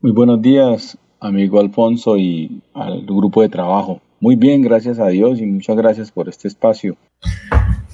Muy 0.00 0.12
buenos 0.12 0.40
días, 0.40 0.96
amigo 1.18 1.58
Alfonso 1.58 2.16
y 2.16 2.62
al 2.72 3.04
grupo 3.04 3.42
de 3.42 3.48
trabajo. 3.48 4.00
Muy 4.20 4.36
bien, 4.36 4.62
gracias 4.62 5.00
a 5.00 5.08
Dios 5.08 5.40
y 5.40 5.46
muchas 5.46 5.76
gracias 5.76 6.12
por 6.12 6.28
este 6.28 6.46
espacio. 6.46 6.96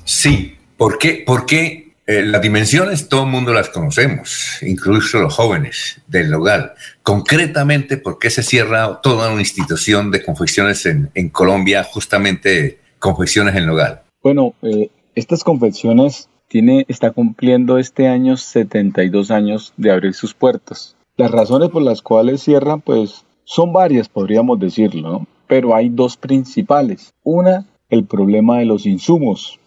Sí, 0.04 0.52
¿por 0.76 0.98
qué? 0.98 1.24
Porque 1.26 1.94
eh, 2.06 2.22
las 2.22 2.42
dimensiones 2.42 3.08
todo 3.08 3.24
el 3.24 3.30
mundo 3.30 3.54
las 3.54 3.70
conocemos, 3.70 4.58
incluso 4.60 5.18
los 5.18 5.34
jóvenes 5.34 6.02
del 6.06 6.34
hogar. 6.34 6.74
Concretamente, 7.02 7.96
¿por 7.96 8.18
qué 8.18 8.28
se 8.28 8.42
cierra 8.42 9.00
toda 9.00 9.32
una 9.32 9.40
institución 9.40 10.10
de 10.10 10.22
confecciones 10.22 10.84
en, 10.84 11.08
Colombia, 11.30 11.84
justamente 11.84 12.80
confecciones 12.98 13.56
en 13.56 13.66
hogar? 13.66 14.04
Bueno, 14.22 14.52
eh, 14.60 14.90
estas 15.14 15.42
confecciones 15.42 16.28
tiene, 16.48 16.84
está 16.86 17.12
cumpliendo 17.12 17.78
este 17.78 18.08
año 18.08 18.36
72 18.36 19.30
años 19.30 19.72
de 19.78 19.90
abrir 19.90 20.12
sus 20.12 20.34
puertas. 20.34 20.96
Las 21.16 21.30
razones 21.30 21.70
por 21.70 21.82
las 21.82 22.02
cuales 22.02 22.42
cierran, 22.42 22.80
pues 22.80 23.24
son 23.44 23.72
varias, 23.72 24.08
podríamos 24.08 24.58
decirlo, 24.58 25.26
pero 25.46 25.76
hay 25.76 25.88
dos 25.88 26.16
principales. 26.16 27.12
Una, 27.22 27.66
el 27.88 28.04
problema 28.04 28.58
de 28.58 28.64
los 28.64 28.84
insumos, 28.84 29.60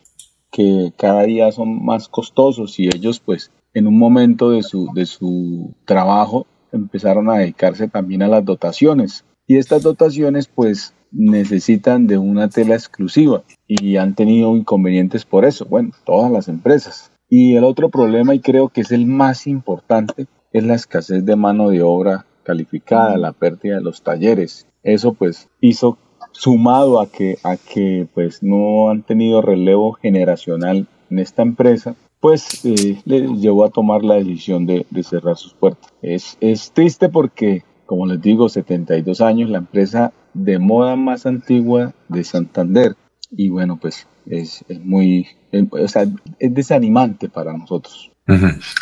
que 0.52 0.91
cada 0.98 1.24
día 1.24 1.52
son 1.54 1.86
más 1.86 2.10
costosos 2.10 2.78
y 2.80 2.88
ellos, 2.88 3.22
pues, 3.22 3.52
en 3.74 3.88
un 3.88 3.98
momento 3.98 4.50
de 4.50 4.62
su, 4.64 4.90
de 4.94 5.05
su 5.05 5.74
trabajo 5.86 6.46
empezaron 6.74 7.30
a 7.30 7.38
dedicarse 7.38 7.88
también 7.88 8.24
a 8.24 8.27
las 8.27 8.44
dotaciones. 8.44 9.24
Y 9.48 9.55
estas 9.55 9.84
dotaciones, 9.84 10.48
pues, 10.48 10.94
necesitan 11.12 12.08
de 12.08 12.18
una 12.18 12.50
tela 12.50 12.76
exclusiva 12.76 13.44
y 13.68 13.96
han 13.96 14.16
tenido 14.16 14.58
inconvenientes 14.58 15.24
por 15.24 15.46
eso. 15.46 15.66
Bueno, 15.66 15.91
todas 16.05 16.30
las 16.30 16.50
empresas. 16.50 17.10
Y 17.30 17.55
el 17.55 17.64
otro 17.64 17.90
problema, 17.90 18.36
y 18.36 18.40
creo 18.40 18.68
que 18.68 18.82
es 18.82 18.91
el 18.91 19.05
más 19.05 19.48
importante, 19.48 20.27
es 20.54 20.64
la 20.64 20.76
escasez 20.76 21.26
de 21.26 21.36
mano 21.36 21.70
de 21.70 21.82
obra 21.82 22.26
calificada, 22.44 23.18
la 23.18 23.34
pérdida 23.34 23.76
de 23.76 23.82
los 23.82 24.02
talleres. 24.02 24.68
Eso 24.84 25.14
pues 25.14 25.50
hizo 25.60 25.98
sumado 26.32 26.99
a 27.02 27.08
que, 27.08 27.38
a 27.44 27.58
que 27.58 28.08
pues 28.13 28.44
no 28.44 28.90
han 28.90 29.04
tenido 29.04 29.41
relevo 29.41 29.94
generacional 29.94 30.88
en 31.10 31.20
esta 31.20 31.41
empresa, 31.41 31.96
pues 32.20 32.66
eh, 32.66 33.02
les 33.05 33.32
llevó 33.40 33.66
a 33.66 33.70
tomar 33.70 34.04
la 34.04 34.16
decisión 34.16 34.66
de, 34.66 34.86
cerrar 35.04 35.38
sus 35.38 35.54
puertas. 35.54 35.91
Es, 36.02 36.38
es 36.41 36.71
triste 36.71 37.10
porque, 37.10 37.64
como 37.86 38.05
les 38.05 38.21
digo, 38.21 38.49
72 38.49 39.21
años, 39.21 39.49
la 39.49 39.60
empresa 39.60 40.14
de 40.34 40.60
moda 40.60 40.96
más 40.96 41.26
antigua 41.26 41.93
de 42.08 42.24
Santander. 42.24 42.96
Y 43.32 43.49
bueno, 43.49 43.77
pues 43.77 44.08
es, 44.26 44.64
muy, 44.84 45.27
o 45.71 45.88
sea, 45.88 46.05
es 46.40 46.54
desanimante 46.54 47.30
para 47.30 47.54
nosotros. 47.54 48.12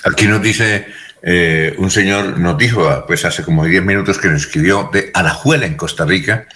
Aquí 0.04 0.28
nos 0.28 0.42
dice 0.42 0.88
eh, 1.22 1.76
un 1.78 1.92
señor, 1.92 2.40
nos 2.40 2.58
dijo 2.58 3.04
pues 3.08 3.26
hace 3.26 3.44
como 3.44 3.66
10 3.66 3.84
minutos 3.84 4.18
que 4.18 4.28
nos 4.28 4.42
escribió 4.42 4.90
de 4.92 5.12
Alajuela 5.14 5.66
en 5.66 5.76
Costa 5.76 6.06
Rica. 6.06 6.48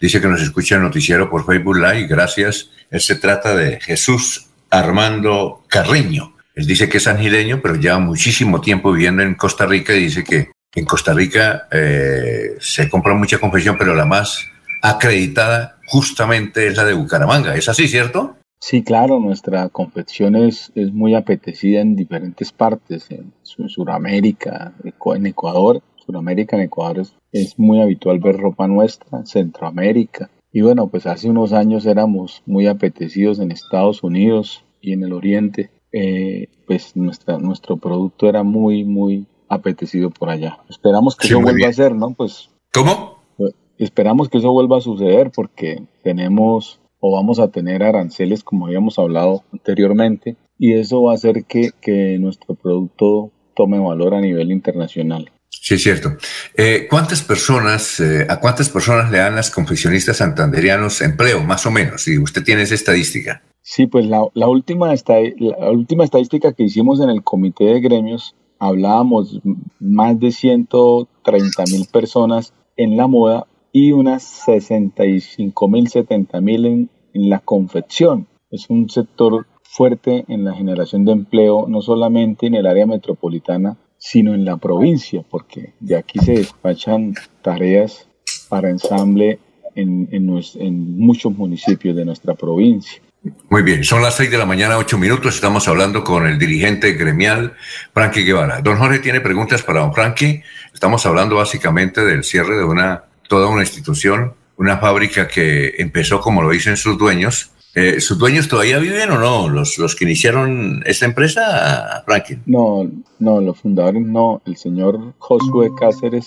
Dice 0.00 0.20
que 0.20 0.28
nos 0.28 0.40
escucha 0.40 0.76
el 0.76 0.82
noticiero 0.82 1.28
por 1.28 1.44
Facebook 1.44 1.76
Live. 1.76 2.06
Gracias. 2.06 2.70
Él 2.90 3.00
se 3.00 3.16
trata 3.16 3.54
de 3.54 3.80
Jesús 3.80 4.46
Armando 4.70 5.64
Carreño. 5.68 6.34
Él 6.54 6.66
dice 6.66 6.88
que 6.88 6.98
es 6.98 7.06
angileño, 7.06 7.60
pero 7.62 7.76
lleva 7.76 7.98
muchísimo 7.98 8.60
tiempo 8.60 8.92
viviendo 8.92 9.22
en 9.22 9.34
Costa 9.34 9.66
Rica 9.66 9.94
y 9.94 10.04
dice 10.04 10.24
que 10.24 10.50
en 10.74 10.84
Costa 10.84 11.12
Rica 11.12 11.68
eh, 11.70 12.56
se 12.60 12.88
compra 12.88 13.14
mucha 13.14 13.38
confesión, 13.38 13.76
pero 13.78 13.94
la 13.94 14.04
más 14.04 14.46
acreditada 14.82 15.78
justamente 15.86 16.66
es 16.66 16.76
la 16.76 16.84
de 16.84 16.92
Bucaramanga. 16.94 17.54
¿Es 17.54 17.68
así, 17.68 17.88
cierto? 17.88 18.37
Sí, 18.60 18.82
claro, 18.82 19.20
nuestra 19.20 19.68
confección 19.68 20.34
es, 20.34 20.72
muy 20.74 21.14
apetecida 21.14 21.80
en 21.80 21.94
diferentes 21.94 22.52
partes, 22.52 23.10
en, 23.10 23.32
Sudamérica, 23.42 24.74
en 24.82 25.26
Ecuador. 25.26 25.82
Sudamérica, 26.04 26.56
en 26.56 26.62
Ecuador 26.62 27.06
es, 27.32 27.58
muy 27.58 27.80
habitual 27.80 28.18
ver 28.18 28.36
ropa 28.36 28.66
nuestra, 28.66 29.24
Centroamérica. 29.26 30.30
Y 30.52 30.62
bueno, 30.62 30.88
pues 30.88 31.06
hace 31.06 31.28
unos 31.28 31.52
años 31.52 31.86
éramos 31.86 32.42
muy 32.46 32.66
apetecidos 32.66 33.38
en 33.38 33.52
Estados 33.52 34.02
Unidos 34.02 34.64
y 34.80 34.92
en 34.92 35.04
el 35.04 35.12
Oriente. 35.12 35.70
Eh, 35.92 36.48
pues 36.66 36.96
nuestra, 36.96 37.38
nuestro 37.38 37.76
producto 37.76 38.28
era 38.28 38.42
muy, 38.42 38.84
muy 38.84 39.26
apetecido 39.48 40.10
por 40.10 40.30
allá. 40.30 40.58
Esperamos 40.68 41.16
que 41.16 41.26
eso 41.26 41.40
vuelva 41.40 41.68
a 41.68 41.72
ser, 41.72 41.94
¿no? 41.94 42.12
Pues. 42.14 42.50
¿Cómo? 42.72 43.22
Pues, 43.36 43.54
esperamos 43.78 44.28
que 44.28 44.38
eso 44.38 44.52
vuelva 44.52 44.78
a 44.78 44.82
suceder 44.82 45.30
porque 45.30 45.82
tenemos 46.02 46.80
o 47.00 47.14
vamos 47.14 47.38
a 47.38 47.48
tener 47.48 47.82
aranceles 47.82 48.42
como 48.42 48.66
habíamos 48.66 48.98
hablado 48.98 49.44
anteriormente 49.52 50.36
y 50.58 50.74
eso 50.74 51.02
va 51.02 51.12
a 51.12 51.14
hacer 51.14 51.44
que, 51.44 51.70
que 51.80 52.18
nuestro 52.18 52.54
producto 52.54 53.30
tome 53.54 53.78
valor 53.78 54.14
a 54.14 54.20
nivel 54.20 54.50
internacional. 54.50 55.30
Sí, 55.50 55.74
es 55.74 55.82
cierto. 55.82 56.16
Eh, 56.56 56.86
¿Cuántas 56.88 57.22
personas, 57.22 58.00
eh, 58.00 58.26
a 58.28 58.40
cuántas 58.40 58.68
personas 58.68 59.10
le 59.10 59.18
dan 59.18 59.34
las 59.34 59.50
confeccionistas 59.50 60.18
santanderianos 60.18 61.00
empleo, 61.02 61.42
más 61.42 61.66
o 61.66 61.70
menos? 61.70 62.02
Si 62.02 62.18
usted 62.18 62.42
tiene 62.44 62.62
esa 62.62 62.74
estadística. 62.74 63.42
Sí, 63.62 63.86
pues 63.86 64.06
la, 64.06 64.26
la 64.34 64.48
última 64.48 64.94
la 64.94 65.70
última 65.70 66.04
estadística 66.04 66.52
que 66.52 66.62
hicimos 66.62 67.00
en 67.00 67.10
el 67.10 67.22
comité 67.22 67.64
de 67.64 67.80
gremios, 67.80 68.34
hablábamos 68.58 69.40
más 69.78 70.18
de 70.18 70.32
130 70.32 71.64
mil 71.70 71.86
personas 71.92 72.54
en 72.76 72.96
la 72.96 73.06
moda 73.06 73.46
y 73.72 73.92
unas 73.92 74.22
65 74.22 75.68
mil, 75.68 75.88
70 75.88 76.40
mil 76.40 76.66
en, 76.66 76.90
la 77.14 77.40
confección. 77.40 78.28
Es 78.50 78.70
un 78.70 78.88
sector 78.88 79.46
fuerte 79.62 80.24
en 80.28 80.44
la 80.44 80.54
generación 80.54 81.04
de 81.04 81.12
empleo, 81.12 81.66
no 81.68 81.82
solamente 81.82 82.46
en 82.46 82.54
el 82.54 82.66
área 82.66 82.86
metropolitana, 82.86 83.76
sino 83.98 84.34
en 84.34 84.44
la 84.44 84.56
provincia, 84.56 85.24
porque 85.28 85.74
de 85.80 85.96
aquí 85.96 86.20
se 86.20 86.34
despachan 86.34 87.14
tareas 87.42 88.08
para 88.48 88.70
ensamble 88.70 89.40
en, 89.74 90.08
en, 90.12 90.96
muchos 90.96 91.36
municipios 91.36 91.96
de 91.96 92.04
nuestra 92.04 92.34
provincia. 92.34 93.02
Muy 93.50 93.62
bien, 93.62 93.82
son 93.82 94.00
las 94.00 94.14
seis 94.14 94.30
de 94.30 94.38
la 94.38 94.46
mañana, 94.46 94.78
ocho 94.78 94.96
minutos. 94.96 95.34
Estamos 95.34 95.66
hablando 95.66 96.04
con 96.04 96.26
el 96.26 96.38
dirigente 96.38 96.92
gremial, 96.92 97.54
Frankie 97.92 98.22
Guevara. 98.22 98.60
Don 98.60 98.76
Jorge 98.76 99.00
tiene 99.00 99.20
preguntas 99.20 99.62
para 99.62 99.80
don 99.80 99.92
Frankie. 99.92 100.42
Estamos 100.72 101.04
hablando 101.04 101.34
básicamente 101.34 102.04
del 102.04 102.22
cierre 102.22 102.56
de 102.56 102.64
una 102.64 103.07
toda 103.28 103.48
una 103.48 103.62
institución, 103.62 104.34
una 104.56 104.78
fábrica 104.78 105.28
que 105.28 105.74
empezó 105.78 106.20
como 106.20 106.42
lo 106.42 106.50
dicen 106.50 106.76
sus 106.76 106.98
dueños. 106.98 107.52
Eh, 107.74 108.00
¿Sus 108.00 108.18
dueños 108.18 108.48
todavía 108.48 108.78
viven 108.78 109.10
o 109.10 109.18
no? 109.18 109.48
¿Los, 109.48 109.78
los 109.78 109.94
que 109.94 110.04
iniciaron 110.04 110.82
esta 110.84 111.04
empresa, 111.04 112.02
Franklin? 112.04 112.42
No, 112.46 112.90
no, 113.20 113.40
los 113.40 113.58
fundadores 113.60 114.02
no. 114.02 114.42
El 114.46 114.56
señor 114.56 115.14
Josué 115.18 115.70
Cáceres 115.78 116.26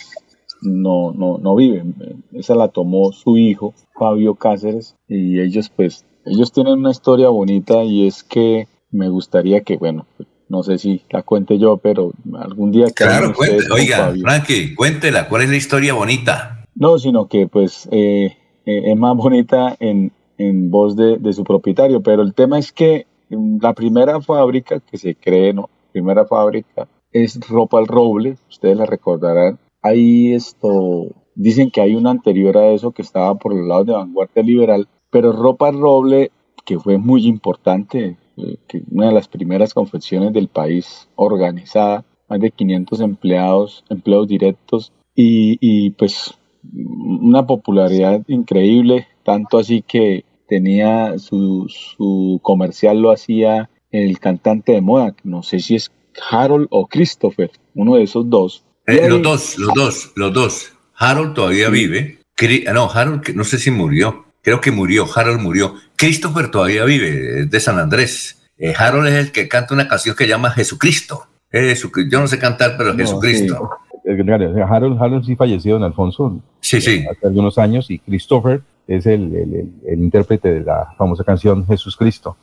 no, 0.61 1.11
no, 1.11 1.39
no 1.39 1.55
vive. 1.55 1.83
Esa 2.33 2.55
la 2.55 2.69
tomó 2.69 3.11
su 3.11 3.37
hijo, 3.37 3.73
Fabio 3.97 4.35
Cáceres, 4.35 4.95
y 5.07 5.41
ellos 5.41 5.69
pues, 5.75 6.05
ellos 6.25 6.51
tienen 6.53 6.73
una 6.73 6.91
historia 6.91 7.29
bonita 7.29 7.83
y 7.83 8.07
es 8.07 8.23
que 8.23 8.67
me 8.91 9.09
gustaría 9.09 9.61
que, 9.61 9.77
bueno, 9.77 10.05
no 10.47 10.63
sé 10.63 10.77
si 10.77 11.01
la 11.09 11.23
cuente 11.23 11.57
yo, 11.57 11.77
pero 11.77 12.11
algún 12.39 12.71
día... 12.71 12.85
Claro, 12.93 13.33
cuente, 13.33 13.65
oiga, 13.71 14.13
Frankie, 14.21 14.75
cuéntela, 14.75 15.27
¿cuál 15.27 15.43
es 15.43 15.49
la 15.49 15.55
historia 15.55 15.93
bonita? 15.93 16.60
No, 16.81 16.97
sino 16.97 17.27
que 17.27 17.47
pues 17.47 17.87
eh, 17.91 18.37
eh, 18.65 18.81
es 18.85 18.97
más 18.97 19.15
bonita 19.15 19.77
en, 19.79 20.11
voz 20.71 20.95
de, 20.95 21.31
su 21.31 21.43
propietario, 21.43 22.01
pero 22.01 22.23
el 22.23 22.33
tema 22.33 22.57
es 22.57 22.71
que 22.71 23.05
la 23.29 23.73
primera 23.73 24.19
fábrica 24.19 24.79
que 24.79 24.97
se 24.97 25.13
cree, 25.13 25.53
¿no? 25.53 25.69
Primera 25.91 26.25
fábrica 26.25 26.87
es 27.11 27.39
Ropa 27.47 27.77
al 27.77 27.85
Roble, 27.85 28.37
ustedes 28.49 28.75
la 28.77 28.87
recordarán. 28.87 29.59
Ahí 29.83 30.33
esto, 30.33 31.09
dicen 31.35 31.69
que 31.69 31.81
hay 31.81 31.93
una 31.93 32.09
anterior 32.09 32.57
a 32.57 32.71
eso 32.71 32.89
que 32.89 33.03
estaba 33.03 33.35
por 33.35 33.53
los 33.53 33.67
lados 33.67 33.85
de 33.85 33.93
vanguardia 33.93 34.41
liberal, 34.41 34.87
pero 35.11 35.33
Ropa 35.33 35.67
al 35.67 35.79
Roble, 35.79 36.31
que 36.65 36.79
fue 36.79 36.97
muy 36.97 37.27
importante, 37.27 38.17
eh, 38.37 38.57
que 38.67 38.81
una 38.89 39.09
de 39.09 39.13
las 39.13 39.27
primeras 39.27 39.75
confecciones 39.75 40.33
del 40.33 40.47
país 40.47 41.07
organizada, 41.13 42.05
más 42.27 42.39
de 42.39 42.49
500 42.49 43.01
empleados, 43.01 43.85
empleos 43.87 44.27
directos, 44.27 44.91
y 45.13 45.91
pues 45.91 46.33
una 46.63 47.45
popularidad 47.47 48.21
increíble, 48.27 49.07
tanto 49.23 49.57
así 49.57 49.83
que 49.87 50.25
tenía 50.47 51.17
su, 51.17 51.67
su 51.69 52.39
comercial 52.43 53.01
lo 53.01 53.11
hacía 53.11 53.69
el 53.91 54.19
cantante 54.19 54.73
de 54.73 54.81
moda, 54.81 55.15
no 55.23 55.43
sé 55.43 55.59
si 55.59 55.75
es 55.75 55.91
Harold 56.29 56.67
o 56.69 56.87
Christopher, 56.87 57.51
uno 57.73 57.95
de 57.95 58.03
esos 58.03 58.29
dos. 58.29 58.63
Eh, 58.87 59.07
los 59.07 59.21
dos, 59.21 59.57
los 59.57 59.73
dos, 59.73 60.11
los 60.15 60.33
dos. 60.33 60.73
Harold 60.95 61.33
todavía 61.33 61.69
vive. 61.69 62.19
No, 62.73 62.89
Harold, 62.89 63.29
no 63.35 63.43
sé 63.43 63.59
si 63.59 63.71
murió. 63.71 64.25
Creo 64.41 64.61
que 64.61 64.71
murió. 64.71 65.07
Harold 65.13 65.39
murió. 65.39 65.75
Christopher 65.95 66.49
todavía 66.49 66.85
vive, 66.85 67.45
de 67.45 67.59
San 67.59 67.77
Andrés. 67.77 68.41
Eh, 68.57 68.73
Harold 68.75 69.07
es 69.07 69.13
el 69.13 69.31
que 69.31 69.47
canta 69.47 69.73
una 69.73 69.87
canción 69.87 70.15
que 70.15 70.27
llama 70.27 70.51
Jesucristo. 70.51 71.27
yo 71.51 72.19
no 72.19 72.27
sé 72.27 72.39
cantar, 72.39 72.75
pero 72.77 72.95
Jesucristo. 72.95 73.69
Harold, 74.05 75.01
Harold 75.01 75.25
sí 75.25 75.35
falleció 75.35 75.77
en 75.77 75.83
Alfonso 75.83 76.41
sí, 76.59 76.81
sí. 76.81 77.05
hace 77.09 77.27
algunos 77.27 77.57
años 77.57 77.89
y 77.91 77.99
Christopher 77.99 78.61
es 78.87 79.05
el, 79.05 79.33
el, 79.85 79.99
intérprete 79.99 80.53
de 80.53 80.61
la 80.61 80.93
famosa 80.97 81.23
canción 81.23 81.65
Jesús 81.65 81.95
Cristo. 81.95 82.35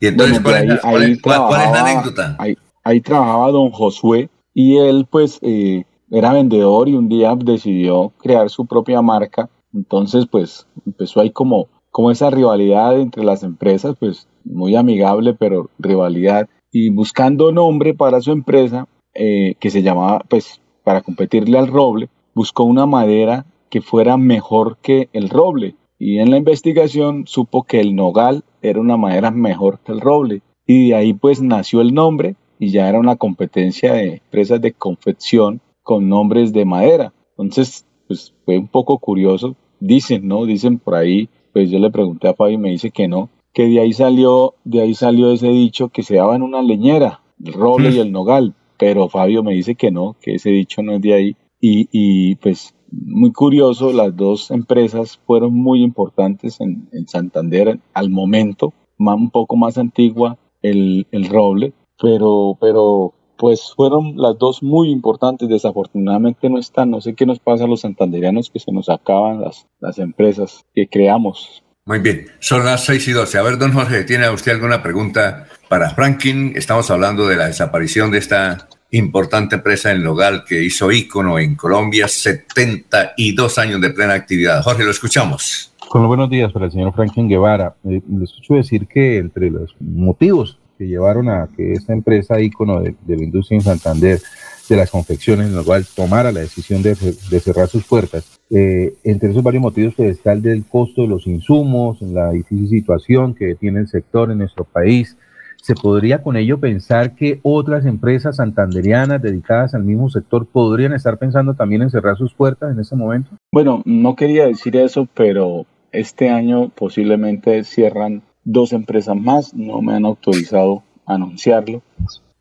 Y 0.00 0.06
entonces, 0.06 0.40
¿cuál, 0.40 0.70
es, 0.70 1.24
la 1.24 1.80
anécdota? 1.80 2.36
Ahí, 2.84 3.00
trabajaba 3.00 3.50
don 3.50 3.70
Josué 3.70 4.30
y 4.54 4.76
él 4.76 5.06
pues 5.10 5.38
eh, 5.42 5.84
era 6.10 6.32
vendedor 6.32 6.88
y 6.88 6.94
un 6.94 7.08
día 7.08 7.34
decidió 7.36 8.12
crear 8.18 8.50
su 8.50 8.66
propia 8.66 9.02
marca. 9.02 9.50
Entonces, 9.74 10.26
pues 10.30 10.66
empezó 10.86 11.20
ahí 11.20 11.30
como, 11.30 11.68
como 11.90 12.10
esa 12.10 12.30
rivalidad 12.30 12.98
entre 12.98 13.24
las 13.24 13.42
empresas, 13.42 13.96
pues 13.98 14.28
muy 14.44 14.76
amigable, 14.76 15.34
pero 15.34 15.70
rivalidad. 15.78 16.48
Y 16.70 16.90
buscando 16.90 17.52
nombre 17.52 17.94
para 17.94 18.20
su 18.20 18.32
empresa, 18.32 18.86
eh, 19.14 19.54
que 19.58 19.70
se 19.70 19.82
llamaba, 19.82 20.24
pues, 20.28 20.60
para 20.84 21.02
competirle 21.02 21.58
al 21.58 21.68
roble, 21.68 22.08
buscó 22.34 22.64
una 22.64 22.86
madera 22.86 23.46
que 23.70 23.80
fuera 23.80 24.16
mejor 24.16 24.78
que 24.80 25.08
el 25.12 25.28
roble. 25.28 25.76
Y 25.98 26.18
en 26.18 26.30
la 26.30 26.36
investigación 26.36 27.26
supo 27.26 27.64
que 27.64 27.80
el 27.80 27.96
nogal 27.96 28.44
era 28.62 28.80
una 28.80 28.96
madera 28.96 29.30
mejor 29.30 29.80
que 29.80 29.92
el 29.92 30.00
roble. 30.00 30.42
Y 30.66 30.90
de 30.90 30.94
ahí 30.94 31.12
pues 31.12 31.42
nació 31.42 31.80
el 31.80 31.94
nombre 31.94 32.36
y 32.58 32.70
ya 32.70 32.88
era 32.88 33.00
una 33.00 33.16
competencia 33.16 33.94
de 33.94 34.14
empresas 34.14 34.60
de 34.60 34.72
confección 34.72 35.60
con 35.82 36.08
nombres 36.08 36.52
de 36.52 36.64
madera. 36.64 37.12
Entonces, 37.30 37.86
pues 38.06 38.34
fue 38.44 38.58
un 38.58 38.68
poco 38.68 38.98
curioso. 38.98 39.56
Dicen, 39.80 40.28
¿no? 40.28 40.44
Dicen 40.44 40.78
por 40.78 40.94
ahí, 40.94 41.28
pues 41.52 41.70
yo 41.70 41.78
le 41.78 41.90
pregunté 41.90 42.28
a 42.28 42.34
Fabi 42.34 42.54
y 42.54 42.58
me 42.58 42.70
dice 42.70 42.90
que 42.90 43.08
no, 43.08 43.30
que 43.52 43.66
de 43.66 43.80
ahí 43.80 43.92
salió, 43.92 44.54
de 44.64 44.82
ahí 44.82 44.94
salió 44.94 45.32
ese 45.32 45.48
dicho 45.48 45.88
que 45.88 46.02
se 46.02 46.16
daba 46.16 46.36
en 46.36 46.42
una 46.42 46.62
leñera, 46.62 47.22
el 47.44 47.52
roble 47.52 47.90
y 47.90 47.98
el 47.98 48.12
nogal. 48.12 48.54
Pero 48.78 49.08
Fabio 49.08 49.42
me 49.42 49.54
dice 49.54 49.74
que 49.74 49.90
no, 49.90 50.16
que 50.20 50.34
ese 50.34 50.50
dicho 50.50 50.82
no 50.82 50.94
es 50.94 51.02
de 51.02 51.14
ahí. 51.14 51.36
Y, 51.60 52.36
pues 52.36 52.74
muy 52.90 53.32
curioso, 53.32 53.92
las 53.92 54.16
dos 54.16 54.50
empresas 54.50 55.20
fueron 55.26 55.54
muy 55.54 55.82
importantes 55.82 56.60
en, 56.60 56.88
Santander 57.06 57.80
al 57.92 58.10
momento, 58.10 58.72
un 58.98 59.30
poco 59.30 59.56
más 59.56 59.76
antigua 59.76 60.38
el, 60.62 61.06
roble, 61.28 61.72
pero, 62.00 62.56
pero 62.60 63.14
pues 63.36 63.72
fueron 63.76 64.14
las 64.16 64.38
dos 64.38 64.62
muy 64.62 64.90
importantes. 64.90 65.48
Desafortunadamente 65.48 66.48
no 66.48 66.58
están, 66.58 66.90
no 66.90 67.00
sé 67.00 67.14
qué 67.14 67.26
nos 67.26 67.40
pasa 67.40 67.64
a 67.64 67.68
los 67.68 67.80
santanderianos 67.80 68.50
que 68.50 68.60
se 68.60 68.72
nos 68.72 68.88
acaban 68.88 69.40
las, 69.40 69.66
las 69.80 69.98
empresas 69.98 70.64
que 70.74 70.88
creamos. 70.88 71.62
Muy 71.88 72.00
bien, 72.00 72.26
son 72.38 72.66
las 72.66 72.84
6 72.84 73.08
y 73.08 73.12
12. 73.12 73.38
A 73.38 73.42
ver, 73.42 73.56
don 73.56 73.72
Jorge, 73.72 74.04
¿tiene 74.04 74.28
usted 74.28 74.52
alguna 74.52 74.82
pregunta 74.82 75.46
para 75.68 75.90
Franklin? 75.90 76.52
Estamos 76.56 76.90
hablando 76.90 77.26
de 77.26 77.36
la 77.36 77.46
desaparición 77.46 78.10
de 78.10 78.18
esta 78.18 78.68
importante 78.90 79.56
empresa 79.56 79.92
en 79.92 80.02
Logal 80.02 80.44
que 80.44 80.62
hizo 80.64 80.90
ícono 80.90 81.38
en 81.38 81.54
Colombia, 81.54 82.08
72 82.08 83.58
años 83.58 83.80
de 83.80 83.90
plena 83.90 84.14
actividad. 84.14 84.62
Jorge, 84.62 84.84
lo 84.84 84.90
escuchamos. 84.90 85.72
Con 85.88 86.02
los 86.02 86.08
buenos 86.08 86.30
días 86.30 86.52
para 86.52 86.66
el 86.66 86.72
señor 86.72 86.94
Franklin 86.94 87.28
Guevara. 87.28 87.74
Eh, 87.84 88.00
le 88.08 88.24
escucho 88.24 88.54
decir 88.54 88.86
que 88.86 89.18
entre 89.18 89.50
los 89.50 89.74
motivos 89.80 90.58
que 90.76 90.86
llevaron 90.86 91.28
a 91.28 91.48
que 91.56 91.72
esta 91.72 91.92
empresa 91.92 92.40
ícono 92.40 92.80
de, 92.80 92.94
la 93.06 93.22
industria 93.22 93.56
en 93.56 93.62
Santander, 93.62 94.20
de 94.68 94.76
las 94.76 94.90
confecciones, 94.90 95.48
en 95.48 95.56
Logal, 95.56 95.86
tomara 95.94 96.30
la 96.30 96.40
decisión 96.40 96.82
de, 96.82 96.94
cerrar 96.94 97.68
sus 97.68 97.84
puertas, 97.84 98.38
eh, 98.50 98.94
entre 99.02 99.30
esos 99.30 99.42
varios 99.42 99.62
motivos 99.62 99.94
pues, 99.96 100.16
está 100.16 100.32
el 100.32 100.42
del 100.42 100.64
costo 100.66 101.02
de 101.02 101.08
los 101.08 101.26
insumos, 101.26 102.00
la 102.02 102.30
difícil 102.30 102.68
situación 102.68 103.34
que 103.34 103.54
tiene 103.54 103.80
el 103.80 103.88
sector 103.88 104.30
en 104.30 104.38
nuestro 104.38 104.64
país, 104.64 105.16
¿Se 105.62 105.74
podría 105.74 106.22
con 106.22 106.36
ello 106.36 106.58
pensar 106.58 107.14
que 107.14 107.40
otras 107.42 107.84
empresas 107.84 108.36
santanderianas 108.36 109.20
dedicadas 109.20 109.74
al 109.74 109.84
mismo 109.84 110.08
sector 110.08 110.46
podrían 110.46 110.92
estar 110.92 111.18
pensando 111.18 111.54
también 111.54 111.82
en 111.82 111.90
cerrar 111.90 112.16
sus 112.16 112.32
puertas 112.32 112.72
en 112.72 112.80
ese 112.80 112.96
momento? 112.96 113.30
Bueno, 113.52 113.82
no 113.84 114.16
quería 114.16 114.46
decir 114.46 114.76
eso, 114.76 115.06
pero 115.14 115.66
este 115.92 116.30
año 116.30 116.70
posiblemente 116.70 117.64
cierran 117.64 118.22
dos 118.44 118.72
empresas 118.72 119.16
más. 119.16 119.52
No 119.52 119.82
me 119.82 119.94
han 119.94 120.06
autorizado 120.06 120.84
anunciarlo, 121.04 121.82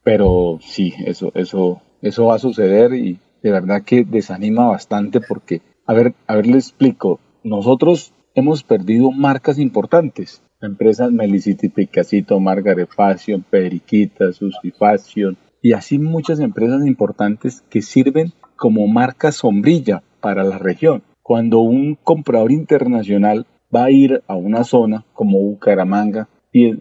pero 0.04 0.60
sí, 0.62 0.94
eso, 1.06 1.32
eso, 1.34 1.82
eso 2.02 2.26
va 2.26 2.36
a 2.36 2.40
suceder 2.40 2.94
y 2.94 3.20
de 3.42 3.52
verdad 3.52 3.84
que 3.84 4.04
desanima 4.04 4.68
bastante 4.68 5.22
porque, 5.22 5.62
a 5.86 5.94
ver, 5.94 6.14
a 6.28 6.36
ver, 6.36 6.48
le 6.48 6.58
explico. 6.58 7.20
Nosotros 7.44 8.14
hemos 8.36 8.64
perdido 8.64 9.12
marcas 9.12 9.58
importantes 9.58 10.42
empresas 10.62 11.12
Melicity 11.12 11.70
Picasito, 11.70 12.40
Margaret 12.40 12.90
Fashion, 12.90 13.44
Periquita, 13.50 14.32
Susi 14.32 14.72
Fashion 14.72 15.38
y 15.62 15.74
así 15.74 16.00
muchas 16.00 16.40
empresas 16.40 16.86
importantes 16.86 17.62
que 17.70 17.82
sirven 17.82 18.34
como 18.56 18.88
marca 18.88 19.32
sombrilla 19.32 20.04
para 20.22 20.44
la 20.44 20.58
región. 20.58 21.04
Cuando 21.22 21.60
un 21.60 21.96
comprador 21.96 22.52
internacional 22.52 23.46
va 23.74 23.86
a 23.86 23.92
ir 23.92 24.24
a 24.28 24.36
una 24.36 24.64
zona 24.64 25.06
como 25.14 25.40
Bucaramanga, 25.40 26.30
y 26.54 26.72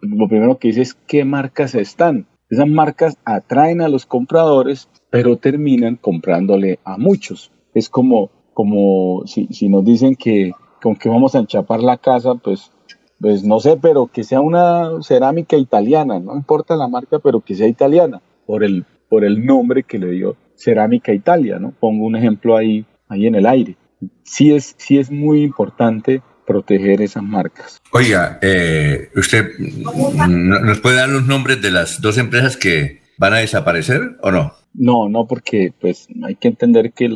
lo 0.00 0.28
primero 0.28 0.58
que 0.58 0.68
dice 0.68 0.82
es 0.82 0.94
qué 0.94 1.24
marcas 1.24 1.74
están. 1.74 2.26
Esas 2.48 2.68
marcas 2.68 3.18
atraen 3.24 3.80
a 3.80 3.88
los 3.88 4.06
compradores, 4.06 4.88
pero 5.10 5.36
terminan 5.36 5.96
comprándole 5.96 6.78
a 6.84 6.96
muchos. 6.96 7.52
Es 7.74 7.88
como, 7.88 8.30
como 8.54 9.26
si, 9.26 9.46
si 9.48 9.68
nos 9.68 9.84
dicen 9.84 10.14
que 10.14 10.52
con 10.80 10.96
que 10.96 11.08
vamos 11.08 11.34
a 11.34 11.40
enchapar 11.40 11.82
la 11.82 11.98
casa, 11.98 12.34
pues 12.34 12.72
pues 13.20 13.44
no 13.44 13.60
sé, 13.60 13.76
pero 13.80 14.06
que 14.06 14.24
sea 14.24 14.40
una 14.40 15.02
cerámica 15.02 15.56
italiana, 15.56 16.18
no 16.18 16.34
importa 16.34 16.76
la 16.76 16.88
marca, 16.88 17.18
pero 17.18 17.40
que 17.40 17.54
sea 17.54 17.66
italiana, 17.66 18.22
por 18.46 18.64
el, 18.64 18.84
por 19.08 19.24
el 19.24 19.44
nombre 19.44 19.82
que 19.82 19.98
le 19.98 20.10
dio 20.10 20.36
Cerámica 20.56 21.12
Italia, 21.12 21.58
¿no? 21.58 21.72
Pongo 21.78 22.06
un 22.06 22.16
ejemplo 22.16 22.56
ahí, 22.56 22.84
ahí 23.08 23.26
en 23.26 23.34
el 23.34 23.46
aire. 23.46 23.76
Sí 24.24 24.52
es, 24.52 24.74
sí 24.78 24.98
es 24.98 25.10
muy 25.10 25.42
importante 25.42 26.22
proteger 26.46 27.00
esas 27.02 27.22
marcas. 27.22 27.80
Oiga, 27.92 28.38
eh, 28.42 29.10
¿usted 29.14 29.46
nos 29.58 30.80
puede 30.80 30.96
dar 30.96 31.08
los 31.08 31.26
nombres 31.26 31.62
de 31.62 31.70
las 31.70 32.00
dos 32.00 32.18
empresas 32.18 32.56
que 32.56 33.02
van 33.18 33.34
a 33.34 33.38
desaparecer 33.38 34.16
o 34.22 34.30
no? 34.30 34.52
No, 34.74 35.08
no, 35.08 35.26
porque 35.26 35.72
pues 35.78 36.08
hay 36.24 36.36
que 36.36 36.48
entender 36.48 36.92
que 36.92 37.08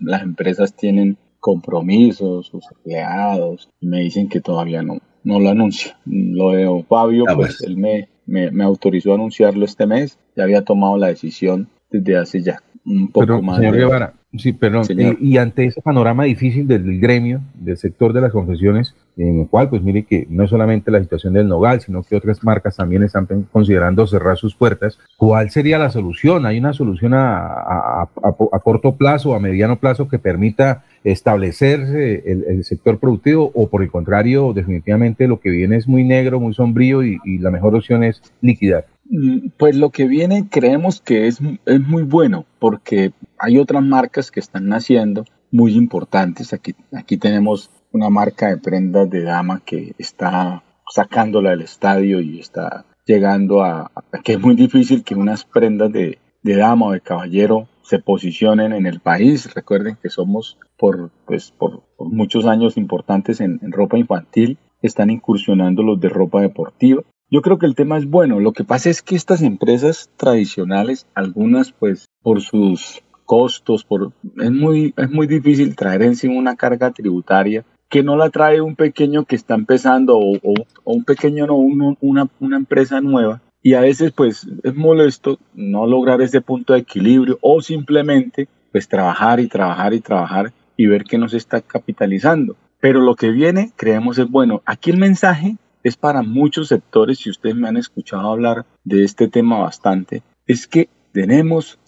las 0.00 0.22
empresas 0.22 0.74
tienen 0.76 1.18
compromisos, 1.40 2.48
sus 2.48 2.64
empleados, 2.72 3.70
y 3.80 3.86
me 3.86 4.00
dicen 4.00 4.28
que 4.28 4.40
todavía 4.40 4.82
no, 4.82 4.98
no 5.24 5.40
lo 5.40 5.50
anuncia. 5.50 5.98
Lo 6.06 6.50
de 6.52 6.84
Fabio, 6.88 7.24
ah, 7.28 7.34
pues, 7.34 7.60
él 7.62 7.76
me, 7.76 8.08
me, 8.26 8.64
autorizó 8.64 9.12
a 9.12 9.14
anunciarlo 9.14 9.64
este 9.64 9.86
mes. 9.86 10.18
Ya 10.36 10.44
había 10.44 10.64
tomado 10.64 10.96
la 10.96 11.08
decisión 11.08 11.68
desde 11.90 12.16
hace 12.16 12.42
ya 12.42 12.62
un 12.84 13.08
poco 13.08 13.42
más. 13.42 13.58
Señor 13.58 13.76
Guevara, 13.76 14.14
sí, 14.36 14.52
perdón. 14.52 14.84
Y, 15.20 15.36
ante 15.36 15.66
ese 15.66 15.82
panorama 15.82 16.24
difícil 16.24 16.66
del, 16.66 17.00
gremio, 17.00 17.40
del 17.54 17.76
sector 17.76 18.12
de 18.12 18.20
las 18.20 18.32
confesiones, 18.32 18.94
en 19.16 19.40
el 19.40 19.48
cual, 19.48 19.68
pues 19.68 19.82
mire 19.82 20.04
que 20.04 20.26
no 20.30 20.44
es 20.44 20.50
solamente 20.50 20.90
la 20.90 21.00
situación 21.00 21.32
del 21.34 21.48
Nogal, 21.48 21.80
sino 21.80 22.02
que 22.02 22.16
otras 22.16 22.42
marcas 22.42 22.76
también 22.76 23.02
están 23.02 23.26
considerando 23.52 24.06
cerrar 24.06 24.36
sus 24.36 24.54
puertas. 24.54 24.98
¿Cuál 25.16 25.50
sería 25.50 25.78
la 25.78 25.90
solución? 25.90 26.46
¿Hay 26.46 26.58
una 26.58 26.72
solución 26.72 27.14
a, 27.14 27.38
a, 27.38 28.08
a 28.52 28.58
corto 28.60 28.96
plazo, 28.96 29.34
a 29.34 29.40
mediano 29.40 29.78
plazo 29.78 30.08
que 30.08 30.18
permita 30.18 30.84
establecerse 31.04 32.22
el, 32.26 32.64
sector 32.64 32.98
productivo 32.98 33.50
o 33.54 33.68
por 33.68 33.82
el 33.82 33.90
contrario, 33.90 34.52
definitivamente 34.52 35.26
lo 35.26 35.40
que 35.40 35.50
viene 35.50 35.76
es 35.76 35.88
muy 35.88 36.04
negro, 36.04 36.40
muy 36.40 36.52
sombrío 36.54 37.02
y, 37.02 37.18
la 37.38 37.50
mejor 37.50 37.74
opción 37.74 38.04
es 38.04 38.22
liquidar? 38.40 38.86
Mm, 39.10 39.48
pues 39.58 39.76
lo 39.76 39.90
que 39.90 40.06
viene 40.06 40.48
creemos 40.48 41.00
que 41.00 41.26
es, 41.26 41.40
es 41.66 41.80
muy 41.80 42.04
bueno 42.04 42.46
porque 42.58 43.12
hay 43.38 43.58
otras 43.58 43.82
marcas 43.82 44.30
que 44.30 44.40
están 44.40 44.68
naciendo 44.68 45.24
muy 45.50 45.74
importantes. 45.74 46.52
Aquí, 46.52 46.74
aquí 46.92 47.16
tenemos 47.16 47.70
una 47.92 48.08
marca 48.08 48.48
de 48.48 48.56
prendas 48.56 49.10
de 49.10 49.22
dama 49.22 49.62
que 49.64 49.94
está 49.98 50.62
sacándola 50.88 51.50
del 51.50 51.62
estadio 51.62 52.20
y 52.20 52.38
está 52.38 52.86
llegando 53.04 53.64
a, 53.64 53.90
que 54.22 54.34
es 54.34 54.40
muy 54.40 54.54
difícil 54.54 55.02
que 55.02 55.16
unas 55.16 55.44
prendas 55.44 55.92
de, 55.92 56.18
de 56.42 56.56
dama 56.56 56.86
o 56.86 56.92
de 56.92 57.00
caballero 57.00 57.68
se 57.82 57.98
posicionen 57.98 58.72
en 58.72 58.86
el 58.86 59.00
país. 59.00 59.52
Recuerden 59.52 59.98
que 60.00 60.10
somos 60.10 60.58
por, 60.78 61.10
pues, 61.26 61.50
por, 61.50 61.82
muchos 61.98 62.46
años 62.46 62.76
importantes 62.76 63.40
en, 63.40 63.58
ropa 63.72 63.98
infantil, 63.98 64.58
están 64.80 65.10
incursionando 65.10 65.82
los 65.82 66.00
de 66.00 66.08
ropa 66.08 66.40
deportiva. 66.40 67.02
Yo 67.32 67.42
creo 67.42 67.58
que 67.58 67.66
el 67.66 67.76
tema 67.76 67.96
es 67.96 68.06
bueno. 68.06 68.40
Lo 68.40 68.52
que 68.52 68.64
pasa 68.64 68.90
es 68.90 69.02
que 69.02 69.14
estas 69.14 69.40
empresas 69.42 70.10
tradicionales, 70.16 71.06
algunas 71.14 71.70
pues 71.70 72.06
por 72.22 72.40
sus 72.40 73.02
costos, 73.24 73.84
por, 73.84 74.12
es, 74.38 74.50
muy, 74.50 74.92
es 74.96 75.10
muy 75.10 75.28
difícil 75.28 75.76
traer 75.76 76.02
encima 76.02 76.36
una 76.36 76.56
carga 76.56 76.90
tributaria 76.90 77.64
que 77.88 78.02
no 78.02 78.16
la 78.16 78.30
trae 78.30 78.60
un 78.60 78.74
pequeño 78.74 79.24
que 79.24 79.36
está 79.36 79.54
empezando 79.54 80.18
o, 80.18 80.38
un 80.84 81.04
pequeño 81.04 81.46
no, 81.46 81.56
una, 81.56 82.28
una 82.40 82.56
empresa 82.56 83.00
nueva 83.00 83.40
y 83.62 83.74
a 83.74 83.80
veces 83.80 84.12
pues 84.12 84.48
es 84.62 84.74
molesto 84.74 85.38
no 85.54 85.86
lograr 85.86 86.20
ese 86.22 86.40
punto 86.40 86.72
de 86.72 86.80
equilibrio 86.80 87.38
o 87.42 87.60
simplemente 87.60 88.48
pues 88.72 88.88
trabajar 88.88 89.38
y 89.38 89.48
trabajar 89.48 89.94
y 89.94 90.00
trabajar 90.00 90.52
y 90.76 90.86
ver 90.86 91.04
que 91.04 91.18
no 91.18 91.28
se 91.28 91.36
está 91.36 91.60
capitalizando. 91.60 92.56
Pero 92.80 93.00
lo 93.00 93.14
que 93.14 93.30
viene 93.30 93.70
creemos 93.76 94.18
es 94.18 94.28
bueno. 94.28 94.62
Aquí 94.64 94.90
el 94.90 94.96
mensaje 94.96 95.56
es 95.82 95.96
para 95.96 96.22
muchos 96.22 96.68
sectores, 96.68 97.18
si 97.18 97.30
ustedes 97.30 97.56
me 97.56 97.68
han 97.68 97.76
escuchado 97.76 98.30
hablar 98.30 98.66
de 98.84 99.04
este 99.04 99.28
tema 99.28 99.58
bastante, 99.58 100.22
es 100.46 100.66
que 100.66 100.88
tenemos 101.12 101.78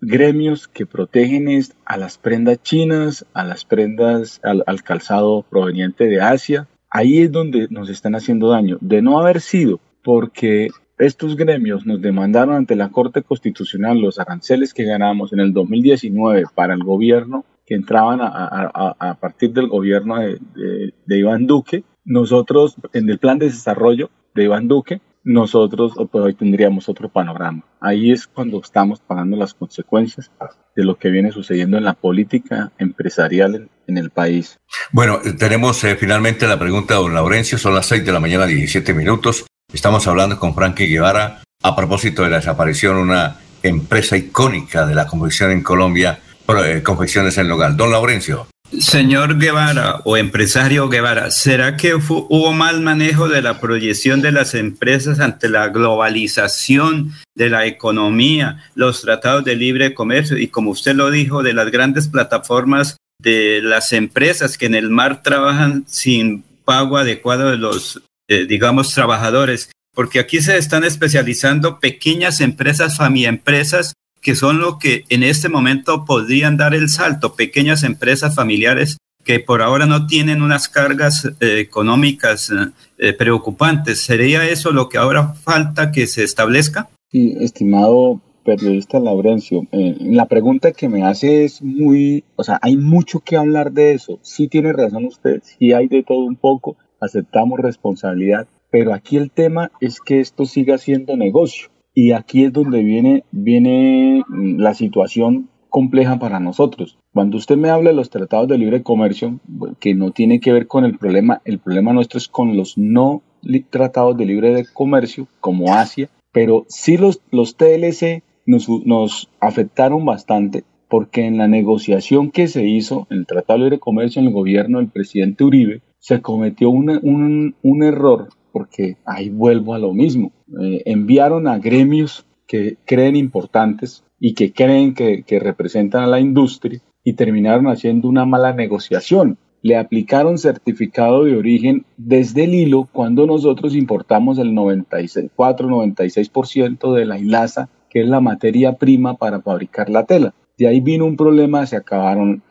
gremios 0.00 0.68
que 0.68 0.86
protegen 0.86 1.48
a 1.84 1.96
las 1.96 2.18
prendas 2.18 2.62
chinas, 2.62 3.26
a 3.34 3.44
las 3.44 3.64
prendas, 3.64 4.40
al, 4.42 4.64
al 4.66 4.82
calzado 4.82 5.42
proveniente 5.42 6.06
de 6.06 6.20
Asia. 6.20 6.68
Ahí 6.88 7.18
es 7.18 7.32
donde 7.32 7.68
nos 7.70 7.90
están 7.90 8.14
haciendo 8.14 8.50
daño. 8.50 8.78
De 8.80 9.02
no 9.02 9.20
haber 9.20 9.40
sido 9.40 9.80
porque 10.02 10.68
estos 10.98 11.36
gremios 11.36 11.86
nos 11.86 12.00
demandaron 12.00 12.56
ante 12.56 12.76
la 12.76 12.90
Corte 12.90 13.22
Constitucional 13.22 13.98
los 13.98 14.18
aranceles 14.18 14.74
que 14.74 14.84
ganamos 14.84 15.32
en 15.32 15.40
el 15.40 15.52
2019 15.52 16.44
para 16.54 16.74
el 16.74 16.84
gobierno 16.84 17.44
que 17.70 17.76
entraban 17.76 18.18
a, 18.20 19.16
partir 19.20 19.52
del 19.52 19.68
gobierno 19.68 20.18
de, 20.18 20.92
Iván 21.06 21.46
Duque, 21.46 21.84
nosotros 22.04 22.76
en 22.92 23.08
el 23.08 23.18
plan 23.18 23.38
de 23.38 23.46
desarrollo 23.46 24.10
de 24.34 24.44
Iván 24.44 24.68
Duque, 24.68 25.00
nosotros 25.22 25.92
hoy 26.12 26.34
tendríamos 26.34 26.88
otro 26.88 27.08
panorama. 27.08 27.62
Ahí 27.80 28.10
es 28.10 28.26
cuando 28.26 28.60
estamos 28.60 29.00
pagando 29.00 29.36
las 29.36 29.54
consecuencias 29.54 30.30
de 30.74 30.84
lo 30.84 30.96
que 30.96 31.10
viene 31.10 31.30
sucediendo 31.30 31.76
en 31.76 31.84
la 31.84 31.94
política 31.94 32.72
empresarial 32.78 33.68
en, 33.86 33.98
el 33.98 34.10
país. 34.10 34.58
Bueno, 34.92 35.18
tenemos 35.38 35.82
eh, 35.84 35.96
finalmente 35.96 36.46
la 36.46 36.58
pregunta 36.58 36.94
de 36.94 37.00
don 37.00 37.14
Laurencio, 37.14 37.58
son 37.58 37.74
las 37.74 37.86
6 37.86 38.04
de 38.04 38.12
la 38.12 38.20
mañana, 38.20 38.46
17 38.46 38.94
minutos. 38.94 39.44
Estamos 39.72 40.06
hablando 40.06 40.38
con 40.38 40.54
Frankie 40.54 40.86
Guevara 40.86 41.42
a 41.62 41.76
propósito 41.76 42.22
de 42.22 42.30
la 42.30 42.36
desaparición 42.36 42.96
de 42.96 43.02
una 43.02 43.36
empresa 43.62 44.16
icónica 44.16 44.86
de 44.86 44.94
la 44.94 45.06
confección 45.06 45.50
en 45.50 45.62
Colombia, 45.62 46.20
eh, 46.64 46.82
Confecciones 46.82 47.36
en 47.38 47.48
Logal. 47.48 47.76
Don 47.76 47.90
Laurencio. 47.90 48.46
Señor 48.78 49.38
Guevara 49.38 50.00
o 50.04 50.16
empresario 50.16 50.88
Guevara, 50.88 51.30
¿será 51.30 51.76
que 51.76 51.94
hubo 51.94 52.52
mal 52.52 52.80
manejo 52.80 53.28
de 53.28 53.42
la 53.42 53.60
proyección 53.60 54.22
de 54.22 54.32
las 54.32 54.54
empresas 54.54 55.20
ante 55.20 55.48
la 55.48 55.68
globalización 55.68 57.12
de 57.34 57.50
la 57.50 57.66
economía, 57.66 58.64
los 58.74 59.02
tratados 59.02 59.44
de 59.44 59.56
libre 59.56 59.92
comercio 59.92 60.38
y 60.38 60.48
como 60.48 60.70
usted 60.70 60.94
lo 60.94 61.10
dijo, 61.10 61.42
de 61.42 61.52
las 61.52 61.70
grandes 61.70 62.08
plataformas 62.08 62.96
de 63.20 63.60
las 63.62 63.92
empresas 63.92 64.56
que 64.56 64.66
en 64.66 64.74
el 64.74 64.88
mar 64.90 65.22
trabajan 65.22 65.84
sin 65.86 66.44
pago 66.64 66.96
adecuado 66.96 67.50
de 67.50 67.58
los 67.58 68.00
eh, 68.30 68.46
digamos, 68.46 68.94
trabajadores, 68.94 69.72
porque 69.92 70.20
aquí 70.20 70.40
se 70.40 70.56
están 70.56 70.84
especializando 70.84 71.80
pequeñas 71.80 72.40
empresas, 72.40 72.96
familiaempresas, 72.96 73.92
que 74.20 74.34
son 74.34 74.60
lo 74.60 74.78
que 74.78 75.04
en 75.08 75.22
este 75.22 75.48
momento 75.48 76.04
podrían 76.04 76.56
dar 76.56 76.74
el 76.74 76.88
salto, 76.88 77.34
pequeñas 77.34 77.82
empresas 77.82 78.34
familiares 78.34 78.98
que 79.24 79.40
por 79.40 79.62
ahora 79.62 79.86
no 79.86 80.06
tienen 80.06 80.42
unas 80.42 80.68
cargas 80.68 81.26
eh, 81.40 81.60
económicas 81.60 82.50
eh, 82.98 83.12
preocupantes. 83.12 84.00
¿Sería 84.00 84.48
eso 84.48 84.72
lo 84.72 84.88
que 84.88 84.98
ahora 84.98 85.34
falta 85.34 85.92
que 85.92 86.06
se 86.06 86.24
establezca? 86.24 86.88
Sí, 87.10 87.36
estimado 87.40 88.20
periodista 88.44 88.98
Laurencio, 88.98 89.66
la 89.70 90.26
pregunta 90.26 90.72
que 90.72 90.88
me 90.88 91.04
hace 91.04 91.44
es 91.44 91.62
muy, 91.62 92.24
o 92.36 92.42
sea, 92.42 92.58
hay 92.62 92.76
mucho 92.76 93.20
que 93.20 93.36
hablar 93.36 93.72
de 93.72 93.92
eso. 93.92 94.18
Sí 94.22 94.48
tiene 94.48 94.72
razón 94.72 95.04
usted, 95.04 95.42
sí 95.44 95.72
hay 95.72 95.88
de 95.88 96.02
todo 96.02 96.20
un 96.20 96.36
poco, 96.36 96.76
aceptamos 97.00 97.60
responsabilidad, 97.60 98.48
pero 98.70 98.94
aquí 98.94 99.16
el 99.18 99.30
tema 99.30 99.70
es 99.80 100.00
que 100.00 100.20
esto 100.20 100.46
siga 100.46 100.78
siendo 100.78 101.16
negocio. 101.16 101.68
Y 101.94 102.12
aquí 102.12 102.44
es 102.44 102.52
donde 102.52 102.82
viene, 102.82 103.24
viene 103.30 104.22
mm, 104.28 104.58
la 104.58 104.74
situación 104.74 105.50
compleja 105.68 106.18
para 106.18 106.40
nosotros. 106.40 106.98
Cuando 107.12 107.36
usted 107.36 107.56
me 107.56 107.70
habla 107.70 107.90
de 107.90 107.96
los 107.96 108.10
tratados 108.10 108.48
de 108.48 108.58
libre 108.58 108.82
comercio, 108.82 109.40
que 109.78 109.94
no 109.94 110.10
tiene 110.10 110.40
que 110.40 110.52
ver 110.52 110.66
con 110.66 110.84
el 110.84 110.98
problema, 110.98 111.40
el 111.44 111.58
problema 111.58 111.92
nuestro 111.92 112.18
es 112.18 112.28
con 112.28 112.56
los 112.56 112.76
no 112.76 113.22
tratados 113.70 114.16
de 114.16 114.26
libre 114.26 114.66
comercio, 114.72 115.26
como 115.40 115.74
Asia, 115.74 116.10
pero 116.32 116.66
sí 116.68 116.96
los, 116.96 117.22
los 117.30 117.56
TLC 117.56 118.22
nos, 118.46 118.68
nos 118.68 119.30
afectaron 119.40 120.04
bastante 120.04 120.64
porque 120.90 121.24
en 121.24 121.38
la 121.38 121.46
negociación 121.46 122.32
que 122.32 122.48
se 122.48 122.66
hizo, 122.66 123.06
en 123.10 123.18
el 123.18 123.26
Tratado 123.26 123.60
de 123.60 123.64
Libre 123.66 123.78
Comercio 123.78 124.20
en 124.20 124.26
el 124.26 124.34
gobierno 124.34 124.78
del 124.78 124.88
presidente 124.88 125.44
Uribe, 125.44 125.82
se 126.00 126.20
cometió 126.20 126.68
un, 126.68 127.54
un, 127.62 127.82
error, 127.84 128.28
porque 128.52 128.96
ahí 129.06 129.30
vuelvo 129.30 129.74
a 129.74 129.78
lo 129.78 129.94
mismo. 129.94 130.32
Eh, 130.60 130.82
enviaron 130.86 131.46
a 131.46 131.58
gremios 131.58 132.26
que 132.46 132.78
creen 132.84 133.14
importantes 133.16 134.02
y 134.18 134.34
que 134.34 134.52
creen 134.52 134.94
que, 134.94 135.24
representan 135.40 136.02
a 136.04 136.08
la 136.08 136.20
industria 136.20 136.80
y 137.04 137.12
terminaron 137.14 137.68
haciendo 137.68 138.08
una 138.08 138.24
mala 138.24 138.52
negociación. 138.52 139.38
Le 139.62 139.76
aplicaron 139.76 140.38
certificado 140.38 141.24
de 141.24 141.36
origen 141.36 141.84
desde 141.96 142.44
el 142.44 142.54
hilo 142.54 142.88
cuando 142.90 143.26
nosotros 143.26 143.74
importamos 143.74 144.38
el 144.38 144.52
94-96% 144.52 146.94
de 146.94 147.04
la 147.04 147.18
hilaza, 147.18 147.68
que 147.88 148.00
es 148.00 148.08
la 148.08 148.20
materia 148.20 148.76
prima 148.76 149.14
para 149.14 149.40
fabricar 149.40 149.90
la 149.90 150.06
tela. 150.06 150.34
De 150.58 150.66
ahí 150.66 150.80
vino 150.80 151.06
un 151.06 151.16
problema, 151.16 151.64
se 151.66 151.76
acabaron 151.76 152.42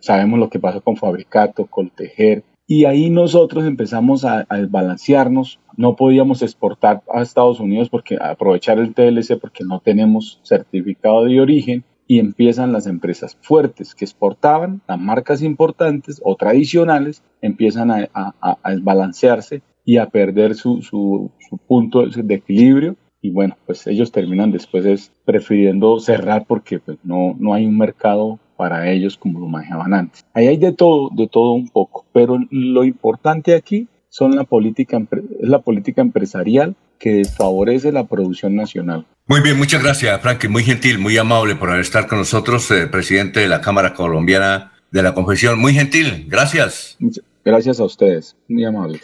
sabemos 0.00 0.38
lo 0.38 0.48
que 0.48 0.58
pasó 0.58 0.80
con 0.80 0.96
Fabricato, 0.96 1.66
con 1.66 1.90
Tejer, 1.90 2.42
y 2.74 2.86
ahí 2.86 3.10
nosotros 3.10 3.66
empezamos 3.66 4.24
a, 4.24 4.46
desbalancearnos. 4.50 5.60
No 5.76 5.94
podíamos 5.94 6.40
exportar 6.40 7.02
a 7.12 7.20
Estados 7.20 7.60
Unidos 7.60 7.90
porque 7.90 8.16
aprovechar 8.18 8.78
el 8.78 8.94
TLC 8.94 9.38
porque 9.38 9.62
no 9.62 9.80
tenemos 9.80 10.40
certificado 10.42 11.26
de 11.26 11.38
origen 11.38 11.84
y 12.06 12.18
empiezan 12.18 12.72
las 12.72 12.86
empresas 12.86 13.36
fuertes 13.42 13.94
que 13.94 14.06
exportaban, 14.06 14.80
las 14.88 14.98
marcas 14.98 15.42
importantes 15.42 16.18
o 16.24 16.34
tradicionales, 16.34 17.22
empiezan 17.42 17.90
a, 17.90 18.54
desbalancearse 18.64 19.60
y 19.84 19.98
a 19.98 20.06
perder 20.06 20.54
su, 20.54 20.80
su, 20.80 21.30
su, 21.46 21.58
punto 21.58 22.06
de 22.06 22.34
equilibrio. 22.34 22.96
Y 23.20 23.32
bueno, 23.32 23.54
pues 23.66 23.86
ellos 23.86 24.12
terminan 24.12 24.50
después 24.50 25.12
prefiriendo 25.26 26.00
cerrar 26.00 26.46
porque 26.46 26.78
pues, 26.78 26.96
no, 27.04 27.36
no 27.38 27.52
hay 27.52 27.66
un 27.66 27.76
mercado 27.76 28.38
para 28.56 28.90
ellos 28.90 29.16
como 29.16 29.40
lo 29.40 29.46
manejaban 29.46 29.94
antes. 29.94 30.24
Ahí 30.34 30.46
hay 30.46 30.56
de 30.56 30.72
todo, 30.72 31.10
de 31.12 31.28
todo 31.28 31.52
un 31.52 31.68
poco, 31.68 32.04
pero 32.12 32.38
lo 32.50 32.84
importante 32.84 33.54
aquí 33.54 33.88
son 34.08 34.36
la 34.36 34.44
política, 34.44 34.98
es 35.40 35.48
la 35.48 35.60
política 35.60 36.02
empresarial 36.02 36.74
que 36.98 37.24
favorece 37.24 37.90
la 37.90 38.04
producción 38.04 38.54
nacional. 38.54 39.06
Muy 39.26 39.40
bien, 39.40 39.58
muchas 39.58 39.82
gracias, 39.82 40.20
Frankie. 40.20 40.48
Muy 40.48 40.62
gentil, 40.62 40.98
muy 40.98 41.16
amable 41.16 41.56
por 41.56 41.76
estar 41.78 42.06
con 42.06 42.18
nosotros, 42.18 42.70
eh, 42.70 42.86
presidente 42.86 43.40
de 43.40 43.48
la 43.48 43.60
Cámara 43.60 43.94
Colombiana 43.94 44.72
de 44.90 45.02
la 45.02 45.14
Confesión. 45.14 45.58
Muy 45.58 45.74
gentil, 45.74 46.26
gracias. 46.28 46.98
gracias 47.44 47.80
a 47.80 47.84
ustedes, 47.84 48.36
muy 48.48 48.64
amable. 48.64 49.00